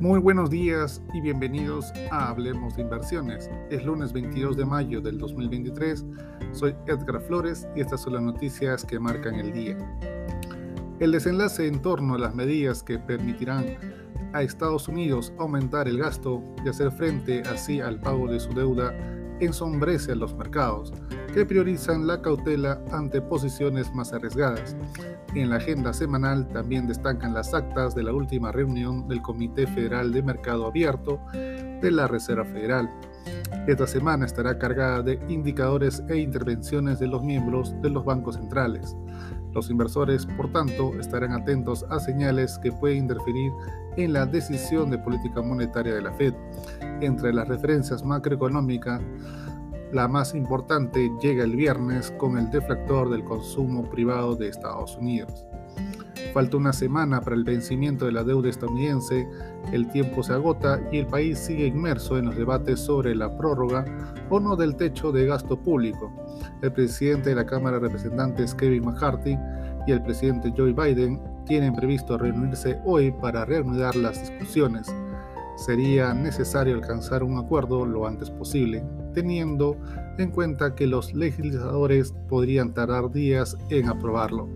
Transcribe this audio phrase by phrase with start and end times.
[0.00, 3.50] Muy buenos días y bienvenidos a Hablemos de Inversiones.
[3.68, 6.06] Es lunes 22 de mayo del 2023.
[6.52, 9.76] Soy Edgar Flores y estas son las noticias que marcan el día.
[11.00, 13.76] El desenlace en torno a las medidas que permitirán
[14.32, 18.94] a Estados Unidos aumentar el gasto y hacer frente así al pago de su deuda
[19.40, 20.94] ensombrece a los mercados,
[21.32, 24.76] que priorizan la cautela ante posiciones más arriesgadas.
[25.34, 30.12] En la agenda semanal también destacan las actas de la última reunión del Comité Federal
[30.12, 32.90] de Mercado Abierto de la Reserva Federal.
[33.66, 38.96] Esta semana estará cargada de indicadores e intervenciones de los miembros de los bancos centrales.
[39.52, 43.52] Los inversores, por tanto, estarán atentos a señales que pueden interferir
[43.96, 46.34] en la decisión de política monetaria de la Fed.
[47.00, 49.02] Entre las referencias macroeconómicas,
[49.92, 55.46] la más importante llega el viernes con el deflactor del consumo privado de Estados Unidos.
[56.32, 59.28] Falta una semana para el vencimiento de la deuda estadounidense,
[59.72, 63.84] el tiempo se agota y el país sigue inmerso en los debates sobre la prórroga
[64.28, 66.12] o no del techo de gasto público.
[66.62, 69.36] El presidente de la Cámara de Representantes, Kevin McCarthy,
[69.86, 74.92] y el presidente Joe Biden tienen previsto reunirse hoy para reanudar las discusiones
[75.60, 79.76] sería necesario alcanzar un acuerdo lo antes posible, teniendo
[80.18, 84.48] en cuenta que los legisladores podrían tardar días en aprobarlo.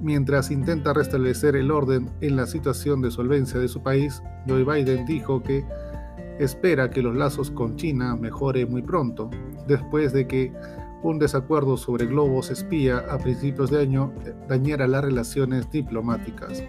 [0.00, 5.04] Mientras intenta restablecer el orden en la situación de solvencia de su país, Joe Biden
[5.06, 5.64] dijo que
[6.38, 9.28] espera que los lazos con China mejore muy pronto,
[9.66, 10.52] después de que
[11.02, 14.12] un desacuerdo sobre globos espía a principios de año
[14.48, 16.62] dañara las relaciones diplomáticas.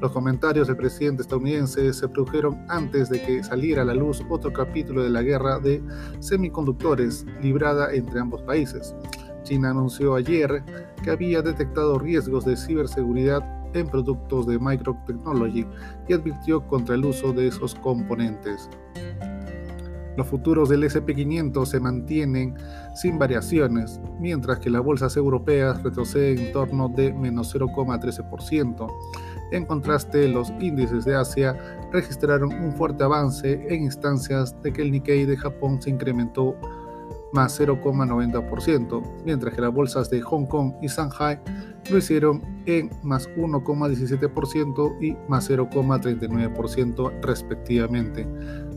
[0.00, 4.52] Los comentarios del presidente estadounidense se produjeron antes de que saliera a la luz otro
[4.52, 5.82] capítulo de la guerra de
[6.20, 8.94] semiconductores librada entre ambos países.
[9.42, 10.62] China anunció ayer
[11.02, 13.42] que había detectado riesgos de ciberseguridad
[13.74, 15.66] en productos de Microtechnology
[16.08, 18.68] y advirtió contra el uso de esos componentes.
[20.16, 22.56] Los futuros del SP500 se mantienen
[22.94, 28.86] sin variaciones, mientras que las bolsas europeas retroceden en torno de menos 0,13%.
[29.52, 31.56] En contraste, los índices de Asia
[31.92, 36.56] registraron un fuerte avance en instancias de que el Nikkei de Japón se incrementó
[37.36, 41.38] más 0,90%, mientras que las bolsas de Hong Kong y Shanghai
[41.90, 48.26] lo hicieron en más 1,17% y más 0,39% respectivamente,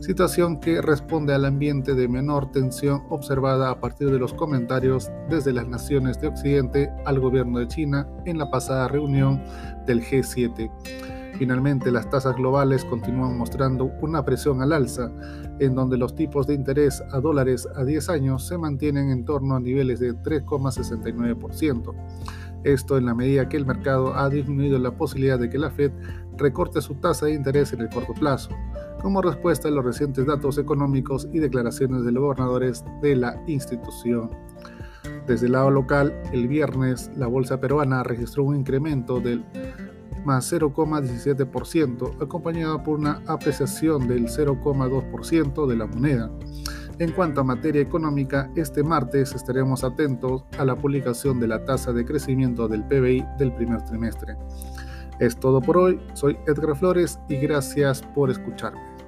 [0.00, 5.54] situación que responde al ambiente de menor tensión observada a partir de los comentarios desde
[5.54, 9.42] las naciones de Occidente al gobierno de China en la pasada reunión
[9.86, 11.19] del G7.
[11.40, 15.10] Finalmente, las tasas globales continúan mostrando una presión al alza,
[15.58, 19.56] en donde los tipos de interés a dólares a 10 años se mantienen en torno
[19.56, 21.94] a niveles de 3,69%.
[22.64, 25.92] Esto en la medida que el mercado ha disminuido la posibilidad de que la Fed
[26.36, 28.50] recorte su tasa de interés en el corto plazo,
[29.00, 34.28] como respuesta a los recientes datos económicos y declaraciones de los gobernadores de la institución.
[35.26, 39.42] Desde el lado local, el viernes la bolsa peruana registró un incremento del
[40.24, 46.30] más 0,17%, acompañado por una apreciación del 0,2% de la moneda.
[46.98, 51.92] En cuanto a materia económica, este martes estaremos atentos a la publicación de la tasa
[51.92, 54.36] de crecimiento del PBI del primer trimestre.
[55.18, 58.99] Es todo por hoy, soy Edgar Flores y gracias por escucharme.